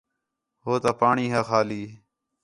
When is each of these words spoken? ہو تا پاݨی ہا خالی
ہو 0.63 0.73
تا 0.83 0.91
پاݨی 0.99 1.25
ہا 1.33 1.41
خالی 1.49 1.83